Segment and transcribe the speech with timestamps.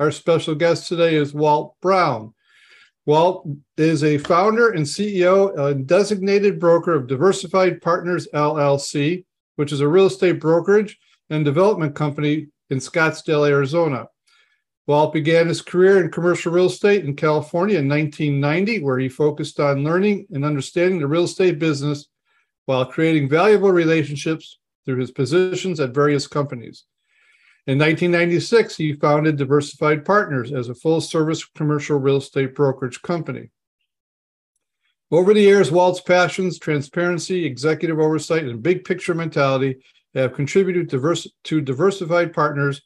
[0.00, 2.32] Our special guest today is Walt Brown.
[3.04, 3.46] Walt
[3.76, 9.88] is a founder and CEO and designated broker of Diversified Partners LLC, which is a
[9.88, 14.06] real estate brokerage and development company in Scottsdale, Arizona.
[14.86, 19.60] Walt began his career in commercial real estate in California in 1990, where he focused
[19.60, 22.06] on learning and understanding the real estate business
[22.64, 26.86] while creating valuable relationships through his positions at various companies.
[27.66, 33.50] In 1996, he founded Diversified Partners as a full service commercial real estate brokerage company.
[35.10, 39.76] Over the years, Walt's passions, transparency, executive oversight, and big picture mentality
[40.14, 40.88] have contributed
[41.44, 42.82] to Diversified Partners,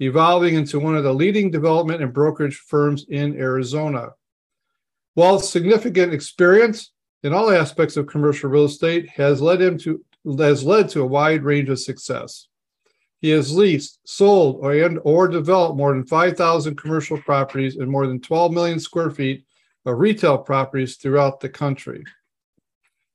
[0.00, 4.10] evolving into one of the leading development and brokerage firms in Arizona.
[5.16, 6.92] Walt's significant experience
[7.22, 10.04] in all aspects of commercial real estate has led him to
[10.38, 12.46] has led to a wide range of success.
[13.20, 18.20] He has leased, sold, or, or developed more than 5,000 commercial properties and more than
[18.20, 19.44] 12 million square feet
[19.84, 22.04] of retail properties throughout the country.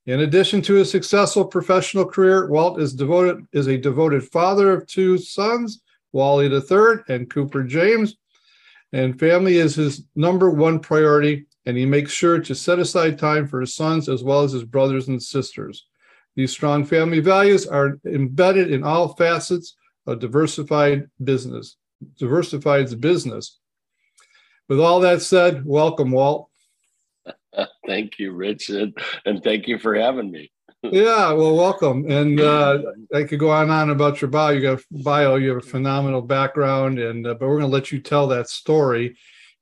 [0.06, 4.86] In addition to his successful professional career, Walt is devoted is a devoted father of
[4.86, 5.80] two sons,
[6.12, 8.16] Wally III and Cooper James,
[8.92, 13.48] and family is his number one priority, and he makes sure to set aside time
[13.48, 15.86] for his sons as well as his brothers and sisters.
[16.36, 19.74] These strong family values are embedded in all facets
[20.06, 21.76] a diversified business,
[22.18, 23.58] diversified business.
[24.68, 26.48] With all that said, welcome, Walt.
[27.86, 28.92] thank you, Richard,
[29.24, 30.50] and thank you for having me.
[30.82, 32.10] yeah, well, welcome.
[32.10, 32.82] And uh,
[33.14, 34.50] I could go on and on about your bio.
[34.50, 35.36] You got bio.
[35.36, 38.48] You have a phenomenal background, and uh, but we're going to let you tell that
[38.48, 39.16] story.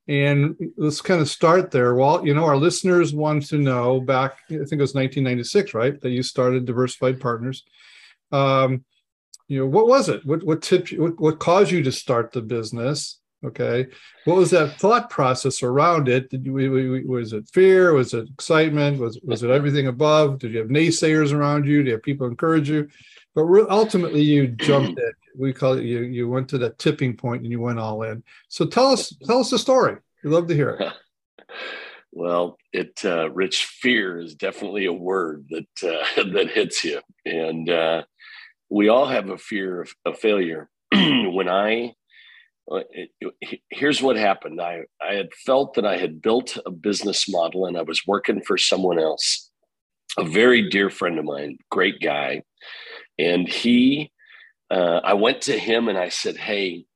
[0.09, 1.95] And let's kind of start there.
[1.95, 6.01] Walt, you know, our listeners want to know back, I think it was 1996, right?
[6.01, 7.63] That you started Diversified Partners.
[8.33, 8.85] Um,
[9.49, 10.25] you know what was it?
[10.25, 13.19] What what tipped you what, what caused you to start the business?
[13.45, 13.87] Okay.
[14.25, 16.31] What was that thought process around it?
[16.31, 17.93] Did you was it fear?
[17.93, 19.01] Was it excitement?
[19.01, 20.39] Was was it everything above?
[20.39, 21.79] Did you have naysayers around you?
[21.79, 22.89] Did you have people encourage you?
[23.35, 25.13] But ultimately you jumped in.
[25.37, 28.23] We call it you you went to that tipping point and you went all in.
[28.49, 29.97] So tell us tell us the story.
[30.23, 30.93] We'd love to hear it.
[32.15, 37.01] Well it uh, rich fear is definitely a word that uh, that hits you.
[37.25, 38.03] And uh,
[38.73, 40.71] we all have a fear of, of failure.
[40.93, 41.93] when I,
[42.71, 42.81] uh,
[43.71, 47.77] here's what happened I, I had felt that I had built a business model and
[47.77, 49.51] I was working for someone else,
[50.19, 52.45] a very dear friend of mine, great guy.
[53.19, 54.11] And he,
[54.71, 56.87] uh, I went to him and I said, Hey,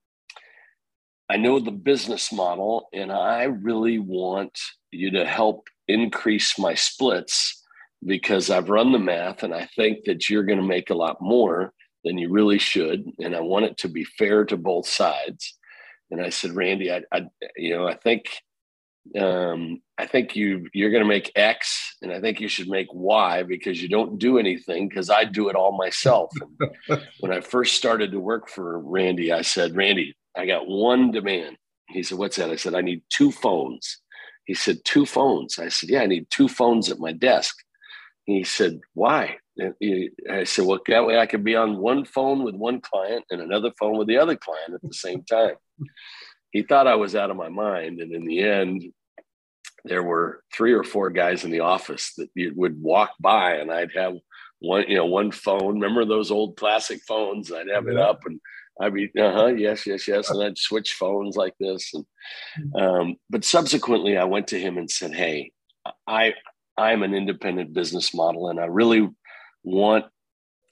[1.28, 4.58] I know the business model and I really want
[4.92, 7.65] you to help increase my splits
[8.06, 11.20] because I've run the math and I think that you're going to make a lot
[11.20, 11.72] more
[12.04, 13.04] than you really should.
[13.18, 15.58] And I want it to be fair to both sides.
[16.10, 18.26] And I said, Randy, I, I you know, I think,
[19.18, 22.88] um, I think you you're going to make X, and I think you should make
[22.92, 26.32] Y because you don't do anything because I do it all myself.
[27.20, 31.56] when I first started to work for Randy, I said, Randy, I got one demand.
[31.88, 32.50] He said, What's that?
[32.50, 34.00] I said, I need two phones.
[34.44, 35.58] He said, Two phones.
[35.58, 37.56] I said, Yeah, I need two phones at my desk
[38.26, 39.38] he said, Why?
[40.30, 43.40] I said, Well, that way I could be on one phone with one client and
[43.40, 45.54] another phone with the other client at the same time.
[46.50, 48.00] he thought I was out of my mind.
[48.00, 48.84] And in the end,
[49.84, 53.70] there were three or four guys in the office that you would walk by and
[53.70, 54.16] I'd have
[54.58, 55.74] one, you know, one phone.
[55.74, 57.52] Remember those old classic phones?
[57.52, 58.40] I'd have it up and
[58.80, 60.30] I'd be, uh huh, yes, yes, yes.
[60.30, 61.94] And I'd switch phones like this.
[61.94, 62.04] And,
[62.58, 62.82] mm.
[62.82, 65.52] um, but subsequently, I went to him and said, Hey,
[66.06, 66.34] I,
[66.76, 69.08] I'm an independent business model and I really
[69.64, 70.06] want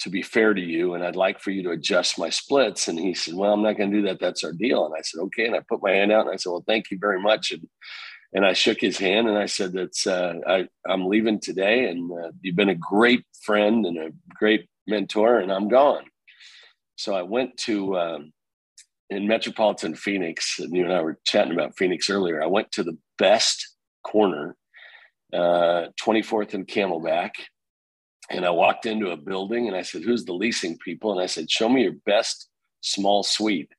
[0.01, 2.89] to be fair to you and I'd like for you to adjust my splits.
[2.89, 4.21] And he said, Well, I'm not going to do that.
[4.21, 4.85] That's our deal.
[4.85, 5.47] And I said, Okay.
[5.47, 7.53] And I put my hand out and I said, Well, thank you very much.
[7.53, 7.69] And
[8.35, 11.89] and I shook his hand and I said, That's uh, I, I'm leaving today.
[11.89, 16.05] And uh, you've been a great friend and a great mentor, and I'm gone.
[16.97, 18.33] So I went to um,
[19.09, 22.43] in metropolitan Phoenix, and you and I were chatting about Phoenix earlier.
[22.43, 24.57] I went to the best corner
[25.35, 27.31] uh, 24th and Camelback.
[28.31, 31.13] And I walked into a building and I said, Who's the leasing people?
[31.13, 32.49] And I said, Show me your best
[32.81, 33.73] small suite.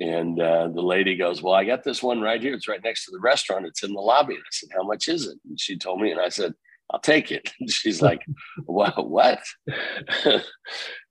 [0.00, 2.54] And uh, the lady goes, Well, I got this one right here.
[2.54, 3.66] It's right next to the restaurant.
[3.66, 4.34] It's in the lobby.
[4.34, 5.38] And I said, How much is it?
[5.48, 6.54] And she told me, and I said,
[6.90, 7.52] I'll take it.
[7.60, 8.22] And she's like,
[8.64, 9.08] What?
[9.08, 9.40] What?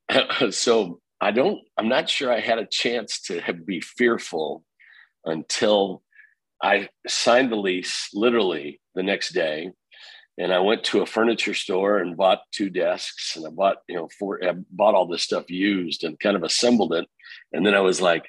[0.51, 4.63] so I don't, I'm not sure I had a chance to be fearful
[5.23, 6.03] until
[6.61, 9.71] I signed the lease literally the next day.
[10.37, 13.95] And I went to a furniture store and bought two desks and I bought, you
[13.95, 17.07] know, four, I bought all this stuff used and kind of assembled it.
[17.53, 18.25] And then I was like,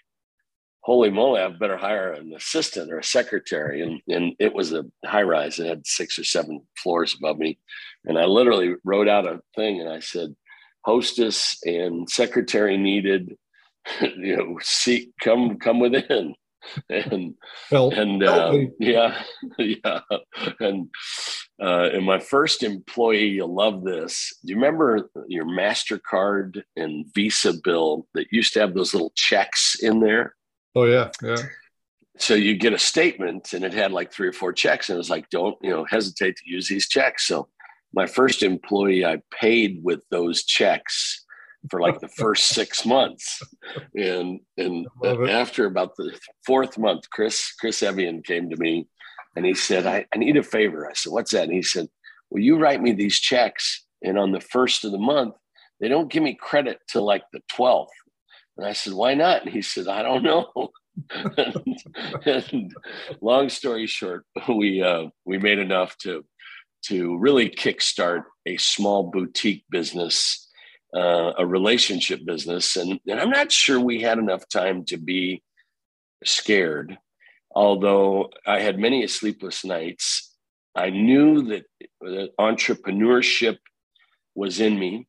[0.82, 3.82] holy moly, I better hire an assistant or a secretary.
[3.82, 5.58] And, and it was a high rise.
[5.58, 7.58] It had six or seven floors above me.
[8.04, 10.36] And I literally wrote out a thing and I said,
[10.84, 13.36] hostess and secretary needed,
[14.00, 16.36] you know, seek, come, come within.
[16.90, 17.34] And,
[17.70, 17.94] Help.
[17.94, 19.22] and, uh, yeah,
[19.58, 20.00] yeah.
[20.60, 20.88] And,
[21.60, 24.32] uh, and my first employee, you'll love this.
[24.44, 29.76] Do you remember your MasterCard and Visa bill that used to have those little checks
[29.80, 30.34] in there?
[30.74, 31.36] Oh yeah, yeah.
[32.18, 34.98] So you get a statement and it had like three or four checks, and it
[34.98, 37.26] was like, don't you know, hesitate to use these checks.
[37.26, 37.48] So
[37.92, 41.25] my first employee, I paid with those checks
[41.70, 43.42] for like the first six months,
[43.94, 44.86] and and
[45.28, 48.88] after about the fourth month, Chris Chris Evian came to me,
[49.34, 50.88] and he said, I, I need a favor.
[50.88, 51.44] I said, what's that?
[51.44, 51.88] And he said,
[52.30, 53.84] Will you write me these checks?
[54.02, 55.34] And on the first of the month,
[55.80, 57.92] they don't give me credit till like the twelfth.
[58.56, 59.42] And I said, why not?
[59.42, 60.70] And he said, I don't know.
[61.36, 61.76] and,
[62.24, 62.74] and,
[63.20, 66.24] long story short, we uh, we made enough to
[66.86, 70.45] to really kickstart a small boutique business,
[70.94, 75.42] uh, a relationship business, and, and I'm not sure we had enough time to be
[76.24, 76.98] scared.
[77.54, 80.34] Although I had many sleepless nights,
[80.74, 81.64] I knew that,
[82.02, 83.58] that entrepreneurship
[84.34, 85.06] was in me.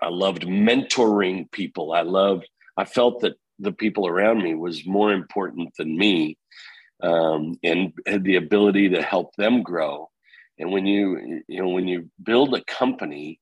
[0.00, 1.92] I loved mentoring people.
[1.92, 2.46] I loved,
[2.76, 6.36] I felt that the people around me was more important than me
[7.02, 10.10] um, and had the ability to help them grow.
[10.58, 13.40] And when you, you know, when you build a company,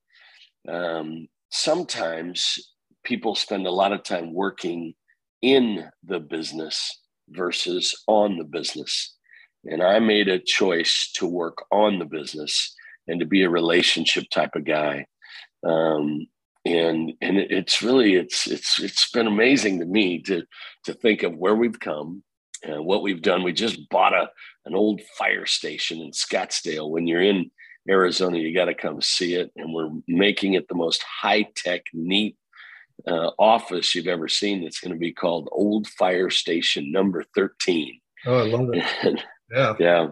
[0.69, 2.59] um, sometimes
[3.05, 4.93] people spend a lot of time working
[5.41, 9.15] in the business versus on the business.
[9.65, 12.75] And I made a choice to work on the business
[13.07, 15.07] and to be a relationship type of guy.
[15.65, 16.27] Um,
[16.67, 20.43] and and it's really it's it's it's been amazing to me to
[20.85, 22.23] to think of where we've come
[22.63, 23.43] and what we've done.
[23.43, 24.29] We just bought a
[24.65, 26.91] an old fire station in Scottsdale.
[26.91, 27.51] When you're in
[27.89, 31.83] Arizona, you got to come see it, and we're making it the most high tech,
[31.93, 32.37] neat
[33.07, 34.63] uh, office you've ever seen.
[34.63, 38.01] That's going to be called Old Fire Station Number Thirteen.
[38.27, 38.85] Oh, I love it.
[39.03, 39.23] And,
[39.53, 40.07] yeah, yeah.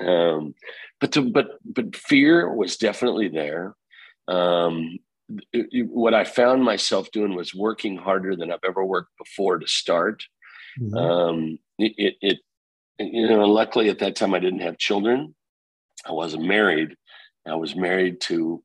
[0.00, 0.54] Um,
[1.00, 3.74] but to, but but fear was definitely there.
[4.26, 4.98] Um,
[5.52, 9.68] it, what I found myself doing was working harder than I've ever worked before to
[9.68, 10.24] start.
[10.80, 10.96] Mm-hmm.
[10.96, 12.38] Um, it, it, it,
[12.98, 15.34] you know, luckily at that time I didn't have children.
[16.04, 16.96] I wasn't married.
[17.46, 18.62] I was married to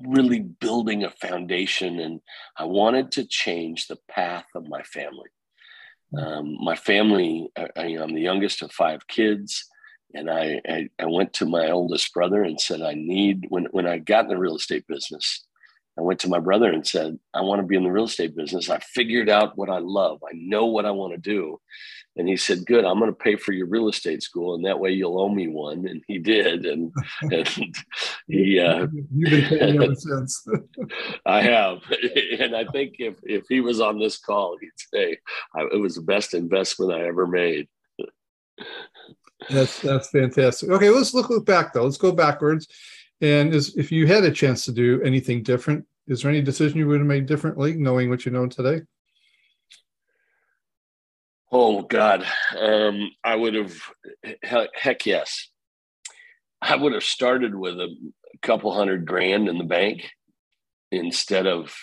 [0.00, 2.20] really building a foundation, and
[2.56, 5.30] I wanted to change the path of my family.
[6.16, 9.64] Um, my family, I, I'm the youngest of five kids.
[10.14, 13.86] And I, I, I went to my oldest brother and said, I need, when, when
[13.86, 15.45] I got in the real estate business,
[15.98, 18.36] I went to my brother and said, I want to be in the real estate
[18.36, 18.68] business.
[18.68, 20.22] I figured out what I love.
[20.22, 21.58] I know what I want to do.
[22.16, 24.54] And he said, Good, I'm going to pay for your real estate school.
[24.54, 25.86] And that way you'll owe me one.
[25.86, 26.64] And he did.
[26.64, 26.92] And,
[27.22, 27.48] and
[28.26, 30.46] he, uh, you've been paying ever since.
[31.24, 31.78] I have.
[32.38, 35.16] And I think if, if he was on this call, he'd say
[35.72, 37.66] it was the best investment I ever made.
[39.48, 40.70] That's, that's fantastic.
[40.70, 40.90] Okay.
[40.90, 41.84] Let's look, look back though.
[41.84, 42.68] Let's go backwards.
[43.20, 46.78] And is, if you had a chance to do anything different, is there any decision
[46.78, 48.82] you would have made differently, knowing what you know today?
[51.52, 52.26] Oh God,
[52.58, 53.74] um, I would have.
[54.74, 55.48] Heck yes,
[56.60, 57.94] I would have started with a
[58.42, 60.10] couple hundred grand in the bank
[60.90, 61.74] instead of,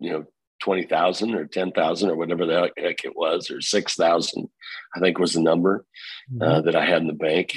[0.00, 0.24] you know,
[0.60, 4.48] twenty thousand or ten thousand or whatever the heck it was, or six thousand.
[4.96, 5.84] I think was the number
[6.30, 6.42] uh, mm-hmm.
[6.42, 7.56] uh, that I had in the bank.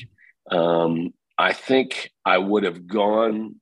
[0.51, 3.55] Um, I think I would have gone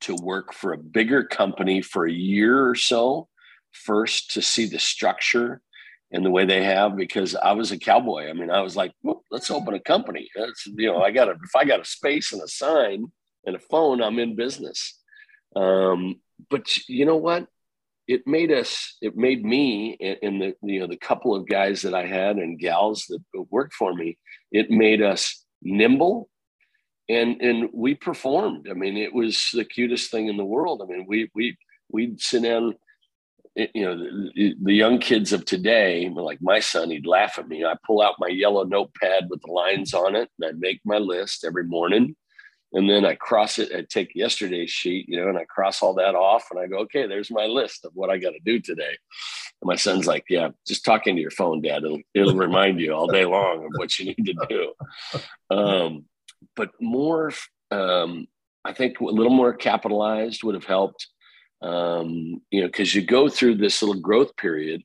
[0.00, 3.28] to work for a bigger company for a year or so
[3.72, 5.60] first to see the structure
[6.12, 8.28] and the way they have because I was a cowboy.
[8.28, 8.92] I mean, I was like,
[9.30, 10.28] let's open a company.
[10.34, 13.06] That's, you know, I got a, if I got a space and a sign
[13.46, 14.98] and a phone, I'm in business.
[15.54, 17.46] Um, but you know what?
[18.08, 21.94] It made us, it made me and the, you know, the couple of guys that
[21.94, 24.18] I had and gals that worked for me,
[24.50, 26.28] it made us nimble
[27.10, 28.68] and and we performed.
[28.70, 30.80] I mean, it was the cutest thing in the world.
[30.82, 31.56] I mean, we we
[31.90, 32.74] we'd sit down
[33.56, 37.64] you know the, the, young kids of today like my son he'd laugh at me.
[37.64, 40.98] I pull out my yellow notepad with the lines on it and i make my
[40.98, 42.14] list every morning.
[42.72, 45.94] And then i cross it i take yesterday's sheet you know and i cross all
[45.94, 48.60] that off and i go okay there's my list of what i got to do
[48.60, 48.96] today.
[49.60, 51.82] And my son's like yeah just talking to your phone dad.
[51.82, 54.72] It'll, it'll remind you all day long of what you need to do.
[55.50, 56.04] Um,
[56.56, 57.32] but more
[57.70, 58.26] um,
[58.64, 61.08] i think a little more capitalized would have helped
[61.62, 64.82] um, you know, because you go through this little growth period,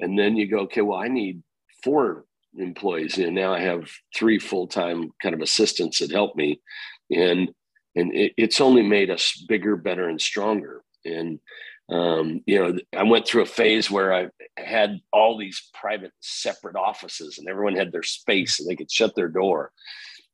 [0.00, 1.42] and then you go, okay, well, I need
[1.82, 2.24] four
[2.56, 6.60] employees, and now I have three full time kind of assistants that help me,
[7.10, 7.50] and
[7.96, 10.82] and it, it's only made us bigger, better, and stronger.
[11.04, 11.40] And
[11.90, 16.76] um, you know, I went through a phase where I had all these private, separate
[16.76, 19.72] offices, and everyone had their space, and they could shut their door.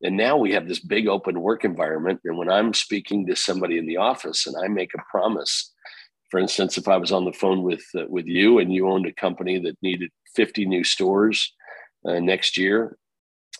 [0.03, 2.21] And now we have this big open work environment.
[2.25, 5.73] And when I'm speaking to somebody in the office and I make a promise
[6.31, 9.07] for instance, if I was on the phone with uh, with you and you owned
[9.07, 11.53] a company that needed 50 new stores
[12.07, 12.97] uh, next year,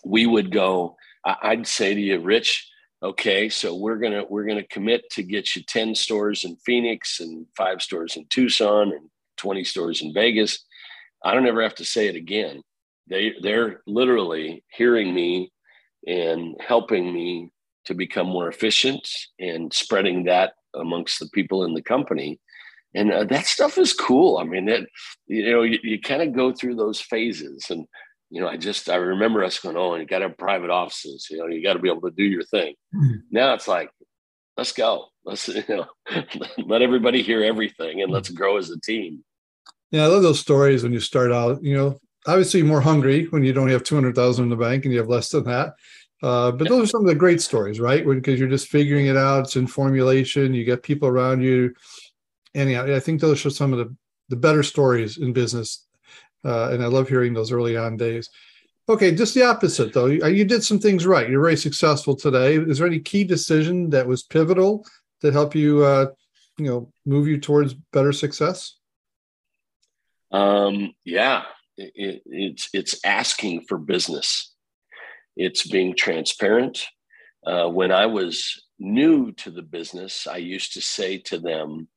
[0.05, 0.95] we would go.
[1.23, 2.67] I'd say to you, Rich,
[3.03, 7.45] okay, so we're gonna we're gonna commit to get you 10 stores in Phoenix and
[7.55, 10.65] five stores in Tucson and 20 stores in Vegas.
[11.23, 12.63] I don't ever have to say it again.
[13.07, 15.51] They they're literally hearing me
[16.07, 17.49] and helping me
[17.85, 19.07] to become more efficient
[19.39, 22.39] and spreading that amongst the people in the company
[22.93, 24.37] and uh, that stuff is cool.
[24.37, 24.87] I mean, that
[25.27, 27.85] you know, you, you kind of go through those phases, and
[28.29, 30.69] you know, I just I remember us going, oh, and you got to have private
[30.69, 31.27] offices.
[31.29, 32.75] You know, you got to be able to do your thing.
[32.93, 33.17] Mm-hmm.
[33.31, 33.89] Now it's like,
[34.57, 35.07] let's go.
[35.23, 35.85] Let's you know,
[36.65, 39.23] let everybody hear everything, and let's grow as a team.
[39.91, 41.63] Yeah, I love those stories when you start out.
[41.63, 44.85] You know, obviously more hungry when you don't have two hundred thousand in the bank
[44.85, 45.73] and you have less than that.
[46.23, 48.05] Uh, but those are some of the great stories, right?
[48.05, 49.45] Because you're just figuring it out.
[49.45, 50.53] It's in formulation.
[50.53, 51.73] You get people around you
[52.53, 53.95] yeah, I think those are some of the,
[54.29, 55.85] the better stories in business.
[56.43, 58.29] Uh, and I love hearing those early on days.
[58.89, 60.07] Okay, just the opposite though.
[60.07, 61.29] You, you did some things right.
[61.29, 62.55] You're very successful today.
[62.57, 64.85] Is there any key decision that was pivotal
[65.21, 66.07] that helped you, uh,
[66.57, 68.75] you know, move you towards better success?
[70.31, 71.43] Um, yeah,
[71.95, 74.53] it, it's it's asking for business.
[75.35, 76.85] It's being transparent.
[77.45, 81.87] Uh, when I was new to the business, I used to say to them,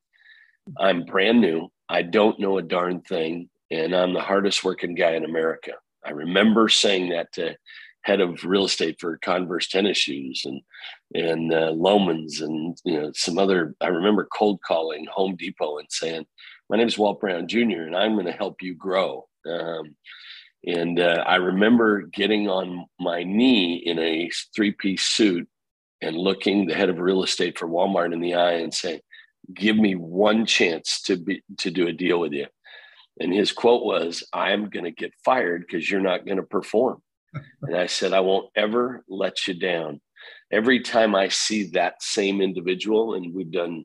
[0.78, 1.70] I'm brand new.
[1.88, 5.72] I don't know a darn thing, and I'm the hardest working guy in America.
[6.04, 7.56] I remember saying that to
[8.02, 10.60] head of real estate for Converse tennis shoes and
[11.14, 13.74] and uh, Loehmann's and you know some other.
[13.80, 16.24] I remember cold calling Home Depot and saying,
[16.70, 17.82] "My name is Walt Brown Jr.
[17.82, 19.96] and I'm going to help you grow." Um,
[20.66, 25.48] and uh, I remember getting on my knee in a three piece suit
[26.00, 29.00] and looking the head of real estate for Walmart in the eye and saying,
[29.52, 32.46] give me one chance to be to do a deal with you.
[33.20, 37.02] And his quote was i'm going to get fired because you're not going to perform.
[37.62, 40.00] And i said i won't ever let you down.
[40.52, 43.84] Every time i see that same individual and we've done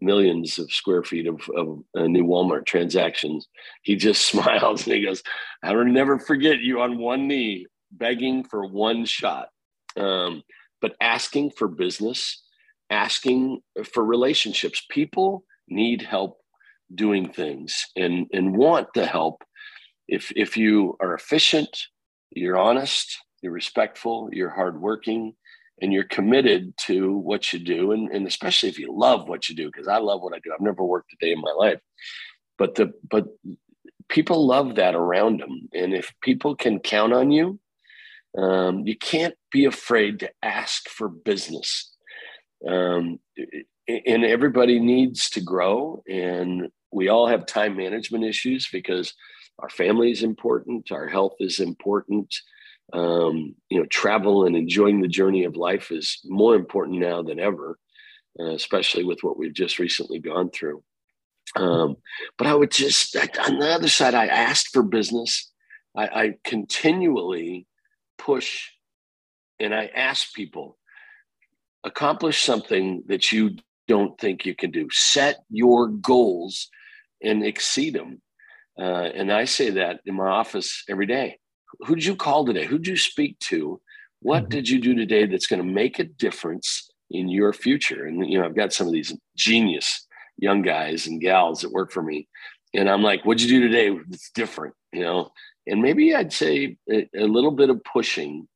[0.00, 3.48] millions of square feet of, of uh, new walmart transactions
[3.82, 5.22] he just smiles and he goes
[5.62, 9.48] i will never forget you on one knee begging for one shot
[9.96, 10.42] um,
[10.80, 12.42] but asking for business
[12.90, 13.60] asking
[13.92, 14.84] for relationships.
[14.90, 16.38] People need help
[16.94, 19.42] doing things and, and want the help.
[20.06, 21.68] If, if you are efficient,
[22.30, 25.34] you're honest, you're respectful, you're hardworking,
[25.80, 29.54] and you're committed to what you do, and, and especially if you love what you
[29.54, 30.52] do, because I love what I do.
[30.52, 31.80] I've never worked a day in my life.
[32.56, 33.26] But the but
[34.08, 35.68] people love that around them.
[35.74, 37.60] And if people can count on you,
[38.36, 41.90] um, you can't be afraid to ask for business
[42.66, 43.18] um,
[43.86, 49.14] and everybody needs to grow and we all have time management issues because
[49.60, 52.34] our family is important our health is important
[52.92, 57.38] um, you know travel and enjoying the journey of life is more important now than
[57.38, 57.78] ever
[58.40, 60.82] uh, especially with what we've just recently gone through
[61.56, 61.96] um,
[62.36, 65.50] but i would just on the other side i asked for business
[65.96, 67.66] I, I continually
[68.16, 68.68] push
[69.60, 70.78] and i ask people
[71.84, 73.56] accomplish something that you
[73.88, 74.86] don't think you can do.
[74.90, 76.68] Set your goals
[77.22, 78.22] and exceed them.
[78.78, 81.38] Uh, and I say that in my office every day.
[81.80, 82.66] Who did you call today?
[82.66, 83.80] Who did you speak to?
[84.20, 84.50] What mm-hmm.
[84.50, 88.06] did you do today that's going to make a difference in your future?
[88.06, 90.06] And you know, I've got some of these genius
[90.38, 92.28] young guys and gals that work for me,
[92.74, 93.96] and I'm like, "What'd you do today?
[94.10, 95.30] It's different," you know.
[95.66, 98.48] And maybe I'd say a, a little bit of pushing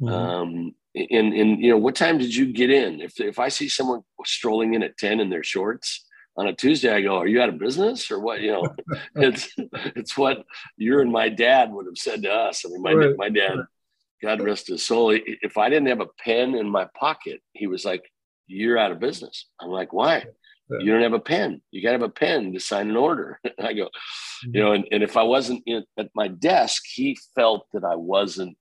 [0.00, 0.12] mm-hmm.
[0.12, 3.68] um, and and you know what time did you get in if if i see
[3.68, 6.04] someone strolling in at 10 in their shorts
[6.38, 8.74] on a Tuesday, I go, "Are you out of business or what?" You know,
[9.16, 10.44] it's it's what
[10.76, 12.64] you and my dad would have said to us.
[12.64, 13.16] I mean, my right.
[13.16, 13.58] my dad,
[14.22, 15.10] God rest his soul.
[15.12, 18.04] If I didn't have a pen in my pocket, he was like,
[18.46, 20.24] "You're out of business." I'm like, "Why?"
[20.70, 20.78] Yeah.
[20.80, 21.62] You don't have a pen.
[21.70, 23.40] You got to have a pen to sign an order.
[23.58, 24.54] I go, mm-hmm.
[24.54, 27.94] you know, and, and if I wasn't in, at my desk, he felt that I
[27.94, 28.56] wasn't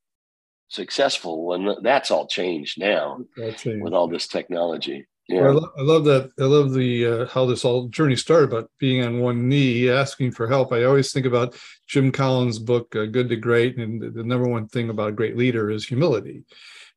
[0.70, 1.54] successful.
[1.54, 3.20] And that's all changed now
[3.58, 3.84] changed.
[3.84, 5.06] with all this technology.
[5.28, 5.48] Yeah.
[5.48, 6.32] I, love, I, love, that.
[6.40, 10.32] I love the uh, how this all journey started about being on one knee, asking
[10.32, 10.72] for help.
[10.72, 11.56] I always think about
[11.86, 15.36] Jim Collins' book, uh, Good to Great, and the number one thing about a great
[15.36, 16.46] leader is humility.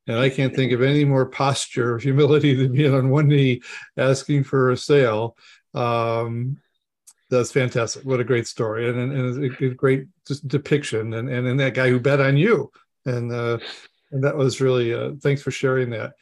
[0.07, 3.63] And I can't think of any more posture of humility than being on one knee
[3.97, 5.37] asking for a sale.
[5.75, 6.59] Um,
[7.31, 8.05] that's fantastic.
[8.05, 10.07] What a great story and, and, and a, great
[10.47, 11.15] depiction.
[11.15, 12.73] And, and, and that guy who bet on you.
[13.07, 13.59] And, uh,
[14.11, 16.15] and that was really, uh, thanks for sharing that.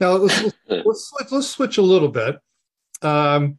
[0.00, 2.36] Now let's, let's, let's, let's switch a little bit.
[3.02, 3.58] Um,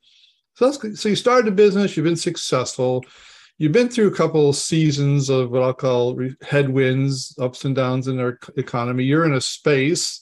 [0.55, 3.03] so, so you started a business, you've been successful
[3.57, 8.07] you've been through a couple of seasons of what I'll call headwinds, ups and downs
[8.07, 9.03] in our economy.
[9.03, 10.21] You're in a space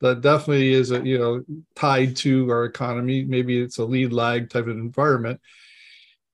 [0.00, 3.24] that definitely is a, you know tied to our economy.
[3.24, 5.40] Maybe it's a lead lag type of environment.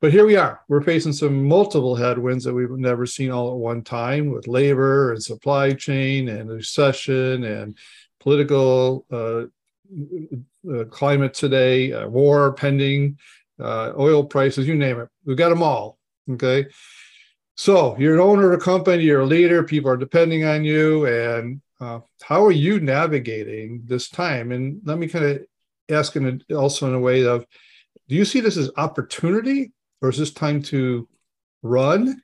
[0.01, 0.61] But here we are.
[0.69, 5.13] We're facing some multiple headwinds that we've never seen all at one time with labor
[5.13, 7.77] and supply chain and recession and
[8.21, 9.45] political uh,
[10.71, 13.17] uh, climate today, uh, war pending,
[13.61, 15.09] uh, oil prices, you name it.
[15.25, 15.99] We've got them all.
[16.31, 16.67] Okay.
[17.57, 21.07] So you're an owner of a company, you're a leader, people are depending on you.
[21.07, 24.53] And uh, how are you navigating this time?
[24.53, 25.47] And let me kind of
[25.91, 27.47] ask in a, also in a way of
[28.09, 31.09] do you see this as opportunity or is this time to
[31.63, 32.23] run?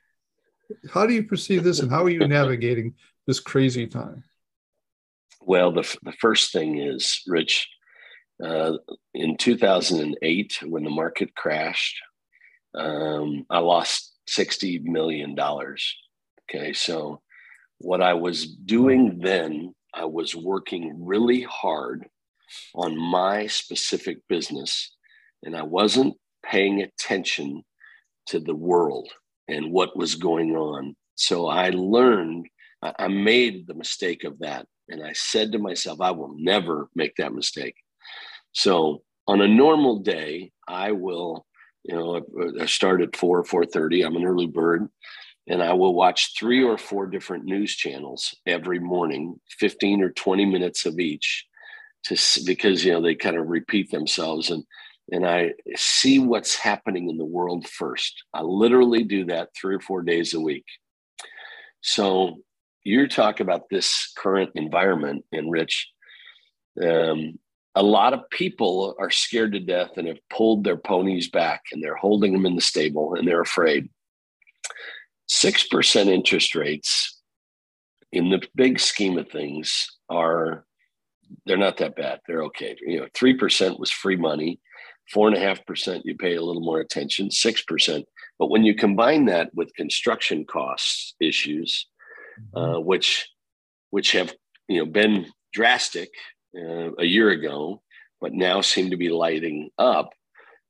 [0.91, 2.95] How do you perceive this and how are you navigating
[3.27, 4.23] this crazy time?
[5.47, 7.69] Well, the, the first thing is, Rich,
[8.43, 8.73] uh,
[9.13, 11.95] in 2008, when the market crashed,
[12.73, 15.35] um, I lost $60 million.
[16.49, 16.73] Okay.
[16.73, 17.21] So,
[17.77, 22.07] what I was doing then, I was working really hard
[22.73, 24.95] on my specific business,
[25.43, 27.63] and I wasn't paying attention
[28.27, 29.09] to the world
[29.47, 30.95] and what was going on.
[31.13, 32.47] So, I learned,
[32.81, 34.65] I made the mistake of that.
[34.89, 37.75] And I said to myself, I will never make that mistake.
[38.51, 41.45] So, on a normal day, I will
[41.87, 42.21] you know,
[42.59, 44.01] I start at four, or four thirty.
[44.01, 44.89] I'm an early bird,
[45.47, 50.45] and I will watch three or four different news channels every morning, fifteen or twenty
[50.45, 51.45] minutes of each,
[52.05, 54.63] to because you know they kind of repeat themselves, and
[55.11, 58.23] and I see what's happening in the world first.
[58.33, 60.65] I literally do that three or four days a week.
[61.81, 62.37] So
[62.85, 65.89] you talk about this current environment, and Rich.
[66.81, 67.39] Um,
[67.77, 71.83] a lot of people are scared to death and have pulled their ponies back and
[71.83, 73.89] they're holding them in the stable and they're afraid.
[75.29, 77.19] 6% interest rates
[78.13, 80.65] in the big scheme of things are
[81.45, 82.21] they're not that bad.
[82.27, 82.77] They're okay.
[82.81, 84.59] You know, 3% was free money,
[85.11, 88.05] four and a half percent you pay a little more attention, six percent.
[88.39, 91.87] But when you combine that with construction costs issues.
[92.53, 93.29] Uh, which
[93.89, 94.33] which have
[94.67, 96.09] you know been drastic
[96.57, 97.81] uh, a year ago,
[98.21, 100.11] but now seem to be lighting up.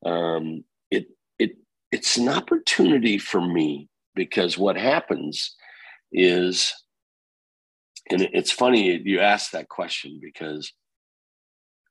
[0.06, 1.08] Um, it
[1.39, 1.58] it
[1.91, 5.56] it's an opportunity for me because what happens
[6.12, 6.73] is,
[8.10, 10.71] and it's funny you ask that question because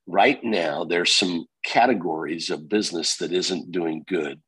[0.06, 4.40] right now there's some categories of business that isn't doing good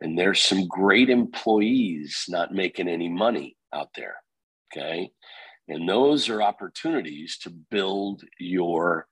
[0.00, 4.16] and there's some great employees not making any money out there
[4.72, 5.10] okay
[5.70, 9.06] and those are opportunities to build your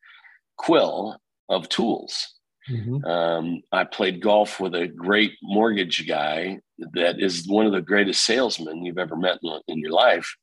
[0.57, 1.17] quill
[1.49, 2.35] of tools.
[2.69, 3.05] Mm-hmm.
[3.05, 6.59] Um, I played golf with a great mortgage guy
[6.95, 10.37] that is one of the greatest salesmen you've ever met in, in your life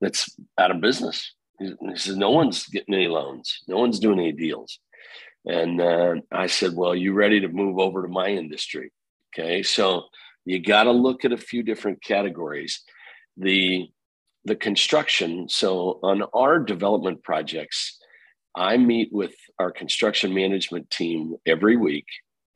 [0.00, 1.34] that's out of business.
[1.60, 4.80] He, says, No one's getting any loans, no one's doing any deals.
[5.44, 8.90] And uh, I said, Well, you ready to move over to my industry?
[9.38, 9.62] Okay.
[9.62, 10.04] So
[10.44, 12.82] you got to look at a few different categories.
[13.36, 13.88] The
[14.48, 15.48] the construction.
[15.48, 17.98] So on our development projects,
[18.56, 22.06] I meet with our construction management team every week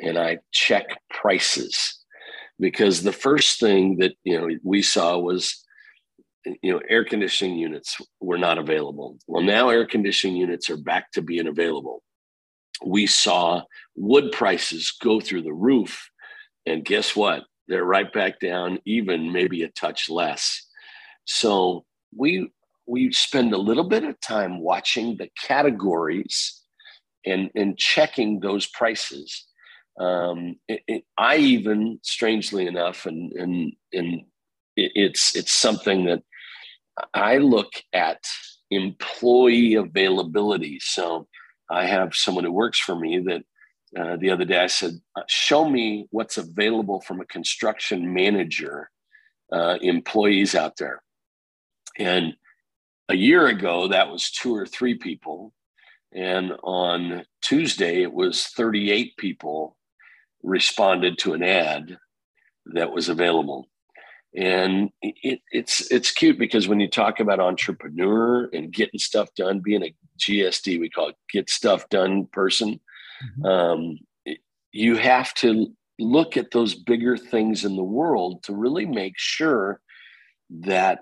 [0.01, 2.01] and I check prices
[2.59, 5.65] because the first thing that you know we saw was
[6.45, 9.19] you know air conditioning units were not available.
[9.27, 12.03] Well, now air conditioning units are back to being available.
[12.85, 13.63] We saw
[13.95, 16.11] wood prices go through the roof
[16.67, 17.45] and guess what?
[17.69, 20.67] They're right back down even maybe a touch less.
[21.25, 21.85] So
[22.17, 22.51] we
[22.87, 26.63] we spend a little bit of time watching the categories
[27.25, 29.47] and and checking those prices.
[30.01, 34.23] Um, it, it, I even, strangely enough, and and and
[34.77, 36.23] it, it's it's something that
[37.15, 38.25] I look at
[38.71, 40.79] employee availability.
[40.81, 41.29] So
[41.71, 43.43] I have someone who works for me that
[43.99, 48.91] uh, the other day I said, uh, "Show me what's available from a construction manager
[49.53, 51.03] uh, employees out there,"
[51.99, 52.35] and
[53.09, 55.53] a year ago that was two or three people
[56.13, 59.77] and on tuesday it was 38 people
[60.43, 61.99] responded to an ad
[62.67, 63.69] that was available
[64.35, 69.61] and it, it's it's cute because when you talk about entrepreneur and getting stuff done
[69.61, 72.81] being a gsd we call it get stuff done person
[73.39, 73.45] mm-hmm.
[73.45, 73.99] um,
[74.73, 75.67] you have to
[75.99, 79.81] look at those bigger things in the world to really make sure
[80.51, 81.01] that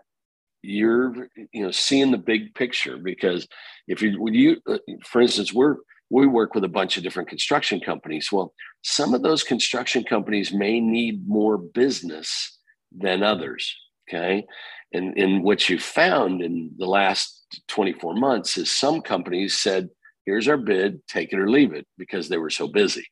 [0.62, 3.46] you're you know seeing the big picture because
[3.88, 5.76] if you when you uh, for instance we're
[6.12, 8.30] we work with a bunch of different construction companies.
[8.32, 12.58] Well some of those construction companies may need more business
[12.92, 13.74] than others
[14.10, 14.44] okay?
[14.92, 19.88] And and what you found in the last 24 months is some companies said
[20.26, 23.06] here's our bid take it or leave it because they were so busy.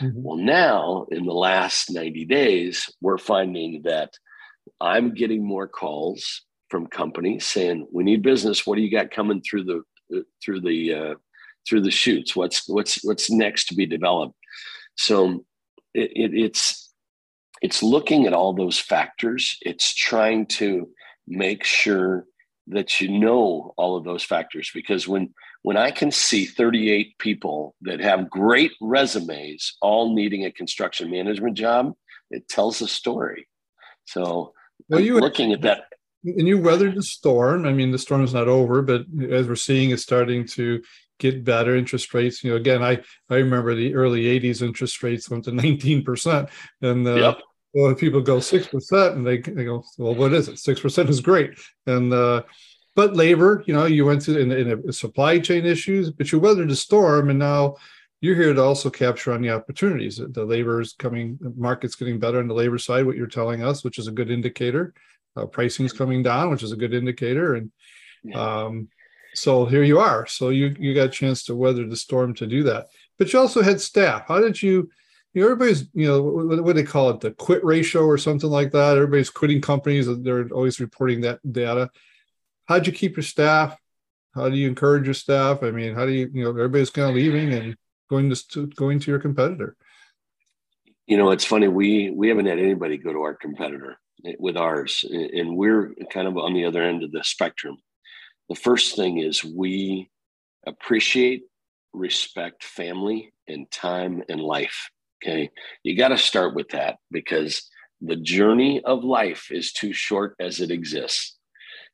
[0.00, 0.22] Mm-hmm.
[0.22, 4.10] well now in the last 90 days we're finding that
[4.82, 8.66] i'm getting more calls from companies saying we need business.
[8.66, 11.14] What do you got coming through the through the uh,
[11.68, 14.34] through the chutes what's what's what's next to be developed?
[14.96, 15.44] So
[15.94, 16.92] it, it, it's
[17.60, 19.56] it's looking at all those factors.
[19.62, 20.88] It's trying to
[21.26, 22.24] make sure
[22.68, 27.74] that you know all of those factors because when when i can see 38 people
[27.80, 31.94] that have great resumes all needing a construction management job
[32.30, 33.48] it tells a story.
[34.04, 34.52] So
[34.88, 35.84] well, you looking at that
[36.24, 37.66] and you weathered the storm.
[37.66, 40.82] I mean, the storm is not over, but as we're seeing, it's starting to
[41.18, 41.76] get better.
[41.76, 43.00] Interest rates, you know, again, I
[43.30, 46.48] I remember the early '80s interest rates went to 19 percent,
[46.82, 47.38] and uh, yep.
[47.72, 50.58] well, people go six percent, and they they go, well, what is it?
[50.58, 52.42] Six percent is great, and uh,
[52.96, 56.40] but labor, you know, you went to in, in a supply chain issues, but you
[56.40, 57.76] weathered the storm, and now
[58.20, 60.20] you're here to also capture on the opportunities.
[60.20, 63.06] The labor is coming, the market's getting better on the labor side.
[63.06, 64.94] What you're telling us, which is a good indicator.
[65.38, 67.54] Uh, pricing's coming down, which is a good indicator.
[67.54, 67.70] And
[68.34, 68.88] um,
[69.34, 70.26] so here you are.
[70.26, 72.86] So you you got a chance to weather the storm to do that.
[73.18, 74.24] But you also had staff.
[74.28, 74.90] How did you?
[75.34, 78.18] You know, everybody's you know what, what do they call it, the quit ratio or
[78.18, 78.96] something like that.
[78.96, 80.06] Everybody's quitting companies.
[80.22, 81.90] They're always reporting that data.
[82.66, 83.76] How'd you keep your staff?
[84.34, 85.62] How do you encourage your staff?
[85.62, 87.76] I mean, how do you you know everybody's kind of leaving and
[88.08, 89.76] going to going to your competitor?
[91.06, 91.68] You know, it's funny.
[91.68, 93.98] We we haven't had anybody go to our competitor
[94.38, 97.76] with ours, and we're kind of on the other end of the spectrum.
[98.48, 100.10] The first thing is we
[100.66, 101.42] appreciate,
[101.92, 104.90] respect family and time and life.
[105.22, 105.50] Okay.
[105.82, 107.68] You got to start with that because
[108.00, 111.36] the journey of life is too short as it exists.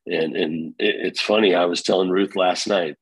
[0.07, 2.97] And, and it's funny, I was telling Ruth last night,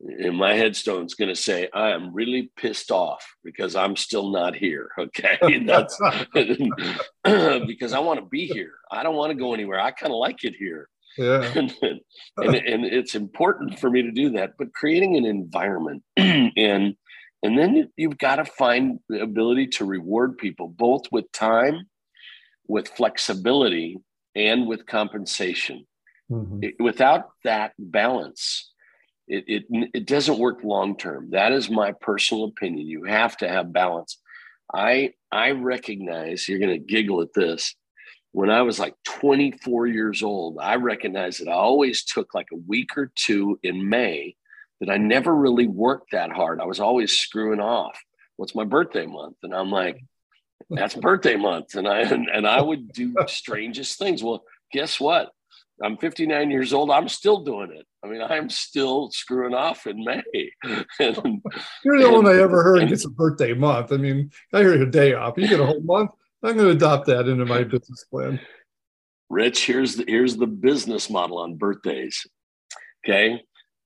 [0.00, 4.54] and my headstone's going to say i am really pissed off because i'm still not
[4.54, 5.38] here okay?
[5.66, 5.98] That's
[7.66, 8.72] because i want to be here.
[8.90, 9.80] I don't want to go anywhere.
[9.80, 10.88] I kind of like it here.
[11.18, 11.42] Yeah.
[11.54, 16.94] and, and, and, it's important for me to do that but creating an environment and
[17.42, 21.88] and then you've got to find the ability to reward people both with time
[22.68, 23.98] with flexibility
[24.36, 25.86] and with compensation.
[26.30, 26.58] Mm-hmm.
[26.62, 28.69] it, without that balance
[29.30, 31.30] it, it, it doesn't work long term.
[31.30, 32.86] That is my personal opinion.
[32.86, 34.18] You have to have balance.
[34.72, 37.74] I I recognize you're going to giggle at this.
[38.32, 42.60] When I was like 24 years old, I recognized that I always took like a
[42.68, 44.36] week or two in May
[44.80, 46.60] that I never really worked that hard.
[46.60, 48.00] I was always screwing off.
[48.36, 49.36] What's my birthday month?
[49.42, 50.02] And I'm like,
[50.70, 51.74] that's birthday month.
[51.74, 54.22] And I and, and I would do strangest things.
[54.22, 55.30] Well, guess what?
[55.82, 56.90] I'm 59 years old.
[56.90, 57.86] I'm still doing it.
[58.02, 60.22] I mean, I'm still screwing off in May.
[61.00, 61.42] and,
[61.84, 63.92] You're the only one I ever heard and, gets a birthday month.
[63.92, 65.34] I mean, I hear a day off.
[65.36, 66.10] You get a whole month.
[66.42, 68.40] I'm going to adopt that into my business plan.
[69.28, 72.26] Rich, here's the here's the business model on birthdays.
[73.04, 73.42] Okay,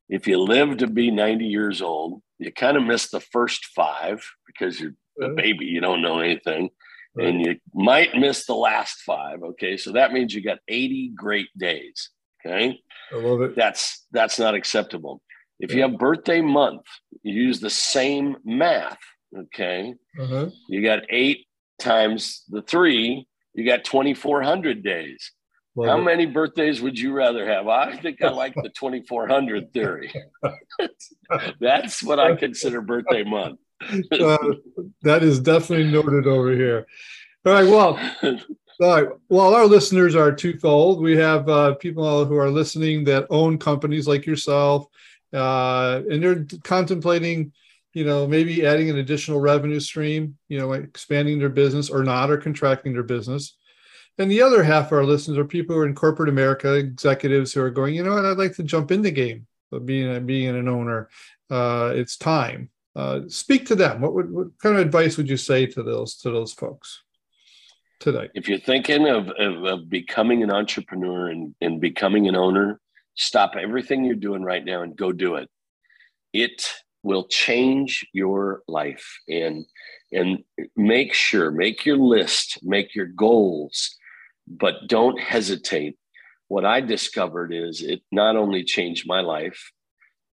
[0.08, 4.24] if you live to be 90 years old, you kind of miss the first five
[4.46, 5.66] because you're a baby.
[5.66, 6.70] You don't know anything
[7.14, 7.26] right.
[7.26, 9.42] and you might miss the last five.
[9.42, 12.10] Okay, so that means you got 80 great days.
[12.46, 12.80] Okay,
[13.12, 13.56] I love it.
[13.56, 15.22] That's that's not acceptable.
[15.60, 15.76] If yeah.
[15.76, 16.82] you have birthday month,
[17.22, 18.98] you use the same math.
[19.36, 20.50] Okay, uh-huh.
[20.68, 21.46] you got eight
[21.78, 25.32] times the three, you got 2,400 days.
[25.76, 26.04] Love How it.
[26.04, 27.66] many birthdays would you rather have?
[27.66, 30.12] I think I like the 2400 theory.
[31.60, 33.58] That's what I consider birthday month.
[34.12, 34.38] uh,
[35.02, 36.86] that is definitely noted over here.
[37.44, 37.68] All right.
[37.68, 37.98] Well,
[38.80, 39.08] all right.
[39.28, 41.00] Well, our listeners are twofold.
[41.00, 44.86] We have uh, people who are listening that own companies like yourself,
[45.32, 47.52] uh, and they're contemplating,
[47.92, 52.30] you know, maybe adding an additional revenue stream, you know, expanding their business or not,
[52.30, 53.56] or contracting their business.
[54.18, 57.52] And the other half of our listeners are people who are in corporate America, executives
[57.52, 60.16] who are going, you know what, I'd like to jump in the game of being
[60.16, 61.08] a, being an owner.
[61.50, 62.70] Uh, it's time.
[62.96, 64.00] Uh, speak to them.
[64.00, 67.03] What would what kind of advice would you say to those to those folks
[68.04, 68.28] today?
[68.34, 72.78] If you're thinking of, of, of becoming an entrepreneur and, and becoming an owner,
[73.14, 75.48] stop everything you're doing right now and go do it.
[76.32, 76.70] It
[77.02, 79.66] will change your life and
[80.12, 80.38] and
[80.76, 83.96] make sure make your list make your goals
[84.46, 85.96] but don't hesitate.
[86.48, 89.70] What I discovered is it not only changed my life,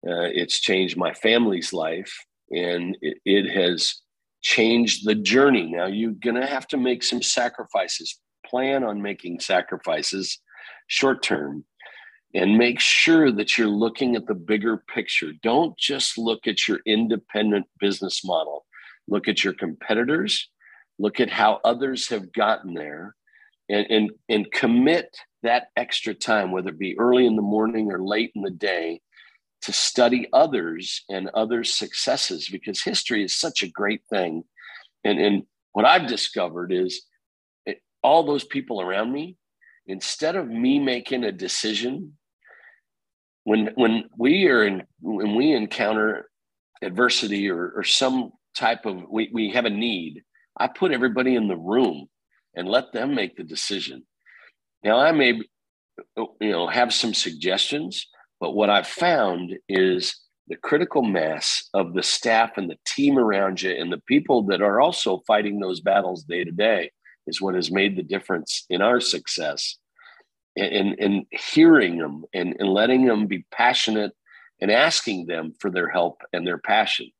[0.06, 2.12] uh, it's changed my family's life,
[2.50, 4.00] and it, it has
[4.42, 5.66] changed the journey.
[5.66, 8.20] Now, you're going to have to make some sacrifices.
[8.46, 10.40] Plan on making sacrifices
[10.86, 11.64] short term
[12.34, 15.32] and make sure that you're looking at the bigger picture.
[15.42, 18.64] Don't just look at your independent business model,
[19.08, 20.48] look at your competitors,
[20.98, 23.16] look at how others have gotten there,
[23.68, 28.02] and, and, and commit that extra time, whether it be early in the morning or
[28.02, 29.00] late in the day,
[29.62, 34.44] to study others and others' successes because history is such a great thing.
[35.04, 35.42] And, and
[35.72, 37.02] what I've discovered is
[37.66, 39.36] it, all those people around me,
[39.86, 42.16] instead of me making a decision,
[43.44, 46.30] when when we are in when we encounter
[46.82, 50.22] adversity or, or some type of we, we have a need,
[50.56, 52.08] I put everybody in the room
[52.54, 54.04] and let them make the decision.
[54.82, 55.40] Now, I may,
[56.16, 58.06] you know, have some suggestions,
[58.40, 60.16] but what I've found is
[60.48, 64.62] the critical mass of the staff and the team around you and the people that
[64.62, 66.90] are also fighting those battles day to day
[67.26, 69.76] is what has made the difference in our success.
[70.56, 74.12] And, and hearing them and, and letting them be passionate
[74.60, 77.10] and asking them for their help and their passion.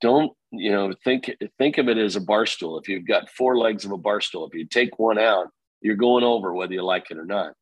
[0.00, 3.58] Don't you know think think of it as a bar stool if you've got four
[3.58, 5.48] legs of a bar stool if you take one out
[5.82, 7.52] you're going over whether you like it or not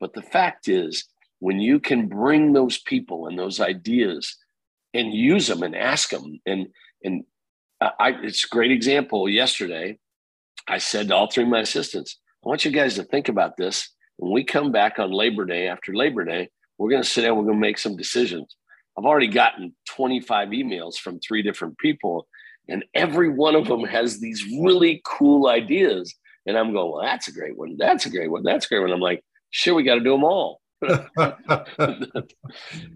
[0.00, 1.04] but the fact is
[1.40, 4.36] when you can bring those people and those ideas
[4.94, 6.68] and use them and ask them and
[7.02, 7.24] and
[7.80, 9.98] I, it's a great example yesterday
[10.68, 13.56] i said to all three of my assistants i want you guys to think about
[13.56, 16.48] this when we come back on labor day after labor day
[16.78, 18.56] we're going to sit down we're going to make some decisions
[19.00, 22.28] I've already gotten 25 emails from three different people,
[22.68, 26.14] and every one of them has these really cool ideas.
[26.46, 27.76] And I'm going, well, that's a great one.
[27.78, 28.42] That's a great one.
[28.42, 28.92] That's a great one.
[28.92, 30.59] I'm like, sure, we got to do them all.
[30.88, 31.62] Uh, how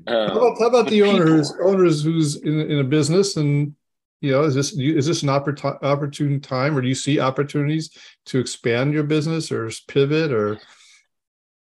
[0.07, 3.75] about, how about the owners owners who's in, in a business and
[4.21, 7.91] you know is this is this an oppor- opportune time or do you see opportunities
[8.25, 10.59] to expand your business or pivot or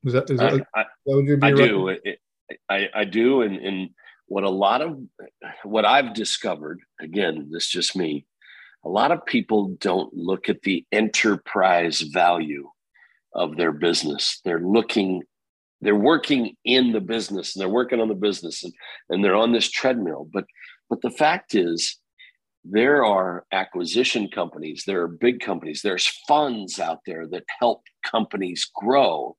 [0.05, 0.85] is that, is that, I, I,
[1.43, 1.97] I do
[2.69, 3.91] I, I do and, and
[4.29, 4.99] what a lot of
[5.65, 8.27] what I've discovered, again, this just me,
[8.85, 12.69] a lot of people don't look at the enterprise value
[13.35, 14.41] of their business.
[14.45, 15.23] They're looking,
[15.81, 18.73] they're working in the business and they're working on the business and,
[19.11, 20.29] and they're on this treadmill.
[20.33, 20.45] But
[20.91, 21.99] but the fact is,
[22.65, 28.71] there are acquisition companies, there are big companies, there's funds out there that help companies
[28.75, 29.37] grow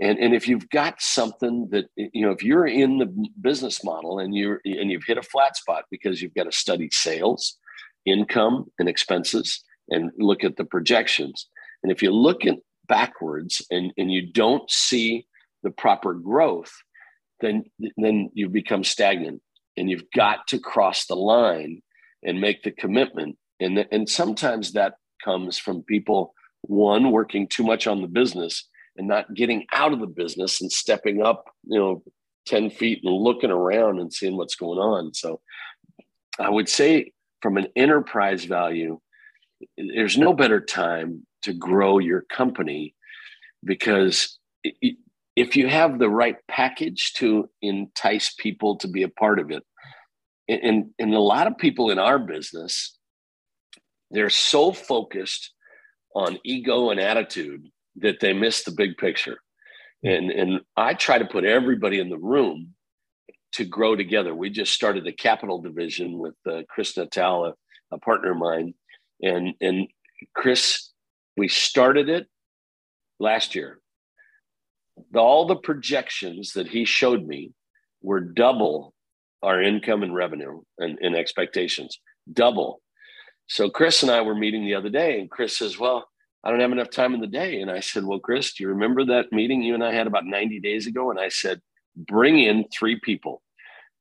[0.00, 4.18] and and if you've got something that you know if you're in the business model
[4.18, 7.56] and you're and you've hit a flat spot because you've got to study sales
[8.04, 11.48] income and expenses and look at the projections
[11.82, 12.58] and if you look at
[12.88, 15.26] backwards and and you don't see
[15.66, 16.72] the proper growth
[17.40, 17.64] then
[17.96, 19.42] then you become stagnant
[19.76, 21.82] and you've got to cross the line
[22.22, 27.86] and make the commitment and and sometimes that comes from people one working too much
[27.86, 32.02] on the business and not getting out of the business and stepping up, you know,
[32.46, 35.12] 10 feet and looking around and seeing what's going on.
[35.14, 35.40] So
[36.38, 39.00] I would say from an enterprise value,
[39.76, 42.94] there's no better time to grow your company
[43.64, 44.38] because
[45.36, 49.62] if you have the right package to entice people to be a part of it,
[50.48, 52.96] and, and a lot of people in our business,
[54.10, 55.52] they're so focused
[56.14, 59.38] on ego and attitude that they miss the big picture.
[60.02, 62.74] And, and I try to put everybody in the room
[63.52, 64.34] to grow together.
[64.34, 67.54] We just started the capital division with uh, Chris Natal, a,
[67.92, 68.74] a partner of mine.
[69.22, 69.88] And, and
[70.34, 70.92] Chris,
[71.36, 72.26] we started it
[73.18, 73.80] last year.
[75.14, 77.52] All the projections that he showed me
[78.02, 78.94] were double
[79.42, 82.00] our income and revenue and, and expectations,
[82.32, 82.80] double.
[83.46, 86.08] So Chris and I were meeting the other day, and Chris says, Well,
[86.42, 87.60] I don't have enough time in the day.
[87.60, 90.26] And I said, Well, Chris, do you remember that meeting you and I had about
[90.26, 91.10] 90 days ago?
[91.10, 91.60] And I said,
[91.96, 93.42] Bring in three people.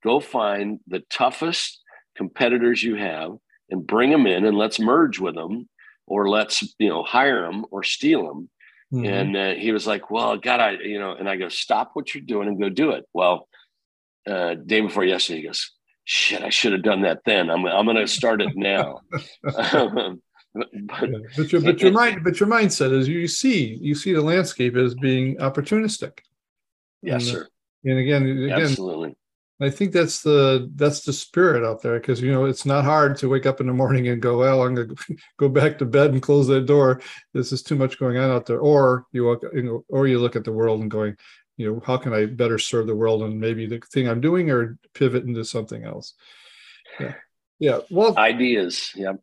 [0.03, 1.81] Go find the toughest
[2.15, 3.31] competitors you have
[3.69, 5.67] and bring them in and let's merge with them
[6.07, 8.49] or let's, you know, hire them or steal them.
[8.95, 9.05] Mm-hmm.
[9.05, 12.13] And uh, he was like, Well, God, I, you know, and I go, Stop what
[12.13, 13.05] you're doing and go do it.
[13.13, 13.47] Well,
[14.27, 15.71] uh, day before yesterday, he goes,
[16.05, 17.49] Shit, I should have done that then.
[17.49, 19.01] I'm, I'm going to start it now.
[19.43, 20.17] but,
[21.35, 24.75] but, your but your mind but your mindset is you see you see the landscape
[24.77, 26.19] as being opportunistic.
[27.01, 27.47] Yes, and, uh, sir.
[27.83, 29.15] And again, again, absolutely.
[29.61, 33.17] I think that's the that's the spirit out there because you know it's not hard
[33.17, 35.85] to wake up in the morning and go, well, I'm going to go back to
[35.85, 37.01] bed and close that door.
[37.33, 38.59] This is too much going on out there.
[38.59, 41.15] Or you walk, you know, or you look at the world and going,
[41.55, 44.51] you know, how can I better serve the world and maybe the thing I'm doing
[44.51, 46.15] or pivot into something else.
[46.99, 47.13] Yeah,
[47.59, 47.79] yeah.
[47.89, 48.91] Well, ideas.
[48.93, 49.13] Yeah.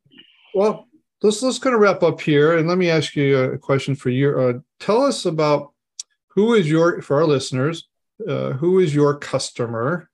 [0.55, 0.89] Well,
[1.23, 4.09] let's let's kind of wrap up here, and let me ask you a question for
[4.09, 4.39] you.
[4.39, 5.73] Uh, tell us about
[6.29, 7.87] who is your for our listeners.
[8.27, 10.09] Uh, who is your customer?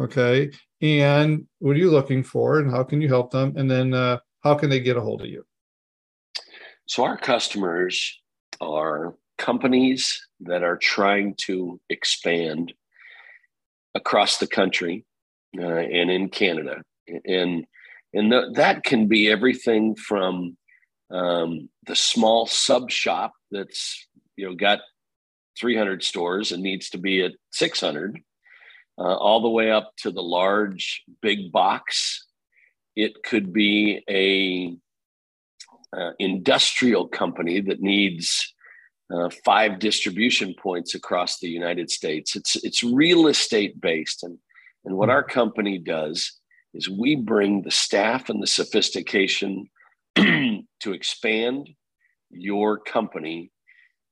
[0.00, 3.54] Okay, and what are you looking for, and how can you help them?
[3.56, 5.44] And then uh, how can they get a hold of you?
[6.86, 8.18] So our customers
[8.60, 12.72] are companies that are trying to expand
[13.94, 15.04] across the country
[15.58, 16.82] uh, and in Canada,
[17.26, 17.66] and
[18.14, 20.56] and that can be everything from
[21.10, 24.80] um, the small sub shop that's you know got
[25.58, 28.18] 300 stores and needs to be at 600
[29.00, 32.26] uh, all the way up to the large big box.
[32.94, 34.76] It could be a
[35.96, 38.54] uh, industrial company that needs
[39.12, 42.36] uh, five distribution points across the United States.
[42.36, 44.38] It's it's real estate based, and
[44.84, 46.38] and what our company does
[46.74, 49.68] is we bring the staff and the sophistication
[50.16, 51.70] to expand
[52.30, 53.50] your company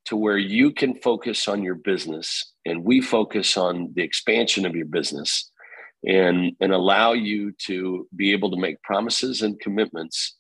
[0.09, 4.75] to where you can focus on your business and we focus on the expansion of
[4.75, 5.51] your business
[6.07, 10.37] and and allow you to be able to make promises and commitments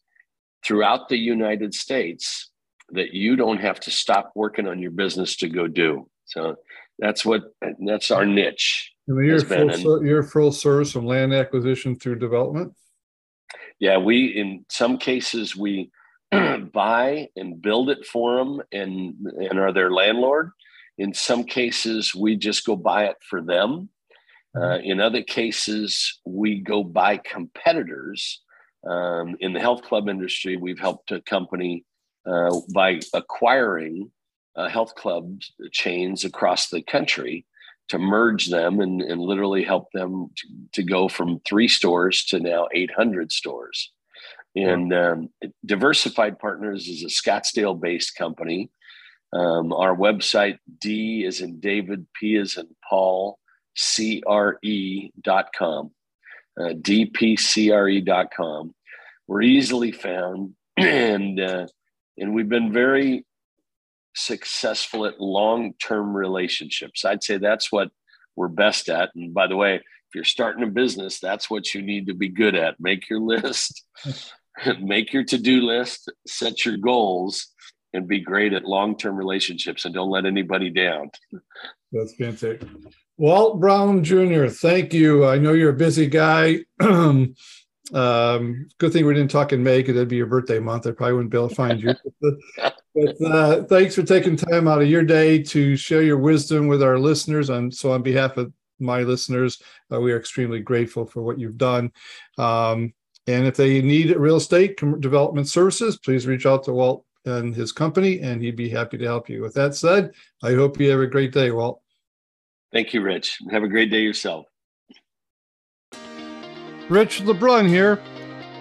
[0.65, 2.51] throughout the United States
[2.91, 6.09] that you don't have to stop working on your business to go do.
[6.25, 6.57] So
[6.99, 7.43] that's what
[7.85, 8.93] that's our niche.
[9.07, 12.73] And you're full, you're full service from land acquisition through development.
[13.79, 15.91] Yeah, we in some cases we
[16.73, 20.51] buy and build it for them and and are their landlord.
[20.99, 23.88] In some cases, we just go buy it for them.
[24.57, 24.85] Uh, mm-hmm.
[24.85, 28.43] in other cases, we go buy competitors.
[28.88, 31.85] Um, in the health club industry, we've helped a company
[32.27, 34.11] uh, by acquiring
[34.57, 35.41] uh, health club
[35.73, 37.47] chains across the country
[37.88, 42.38] to merge them and, and literally help them to, to, go from three stores to
[42.38, 43.93] now 800 stores.
[44.64, 45.29] And um,
[45.64, 48.71] Diversified Partners is a Scottsdale based company.
[49.33, 53.38] Um, our website, D is in David, P is in Paul,
[53.77, 55.90] CRE.com,
[56.59, 58.75] uh, DPCRE.com.
[59.27, 61.66] We're easily found and uh,
[62.16, 63.27] and we've been very
[64.14, 67.05] successful at long-term relationships.
[67.05, 67.90] I'd say that's what
[68.35, 69.11] we're best at.
[69.14, 72.29] And by the way, if you're starting a business, that's what you need to be
[72.29, 72.81] good at.
[72.81, 73.85] Make your list,
[74.81, 77.49] make your to-do list, set your goals,
[77.92, 81.11] and be great at long-term relationships and don't let anybody down.
[81.92, 82.62] That's fantastic.
[83.16, 85.27] Walt Brown Jr., thank you.
[85.27, 86.61] I know you're a busy guy.
[87.92, 90.87] Um, good thing we didn't talk in May because that'd be your birthday month.
[90.87, 91.94] I probably wouldn't be able to find you.
[92.94, 96.83] but uh, thanks for taking time out of your day to share your wisdom with
[96.83, 97.51] our listeners.
[97.51, 99.61] And so, on behalf of my listeners,
[99.92, 101.92] uh, we are extremely grateful for what you've done.
[102.37, 102.92] Um,
[103.29, 107.73] and if they need real estate development services, please reach out to Walt and his
[107.73, 109.43] company, and he'd be happy to help you.
[109.43, 110.12] With that said,
[110.43, 111.83] I hope you have a great day, Walt.
[112.73, 113.38] Thank you, Rich.
[113.51, 114.47] Have a great day yourself.
[116.88, 118.01] Rich LeBrun here.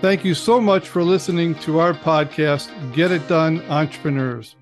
[0.02, 4.58] Thank you so much for listening to our podcast, Get It Done Entrepreneurs.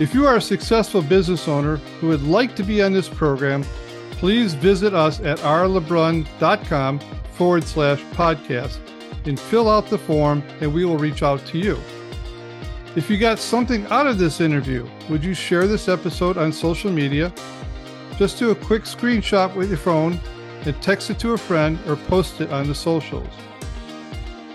[0.00, 3.62] If you are a successful business owner who would like to be on this program,
[4.10, 7.00] please visit us at rlebrun.com
[7.38, 8.78] forward slash podcast
[9.24, 11.78] and fill out the form and we will reach out to you.
[12.96, 16.90] If you got something out of this interview, would you share this episode on social
[16.90, 17.32] media?
[18.16, 20.18] Just do a quick screenshot with your phone
[20.66, 23.32] and text it to a friend or post it on the socials.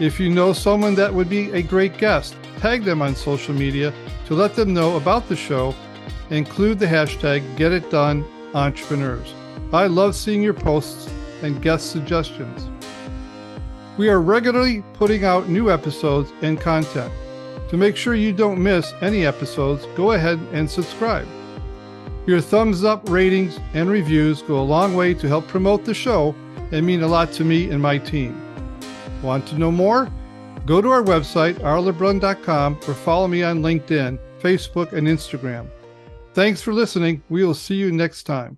[0.01, 3.93] If you know someone that would be a great guest, tag them on social media
[4.25, 5.73] to let them know about the show
[6.29, 9.33] include the hashtag GetItDoneEntrepreneurs.
[9.71, 11.09] I love seeing your posts
[11.41, 12.72] and guest suggestions.
[13.97, 17.13] We are regularly putting out new episodes and content.
[17.69, 21.27] To make sure you don't miss any episodes, go ahead and subscribe.
[22.25, 26.33] Your thumbs up, ratings, and reviews go a long way to help promote the show
[26.71, 28.39] and mean a lot to me and my team.
[29.21, 30.09] Want to know more?
[30.65, 35.67] Go to our website, rlebrun.com, or follow me on LinkedIn, Facebook, and Instagram.
[36.33, 37.21] Thanks for listening.
[37.29, 38.57] We will see you next time.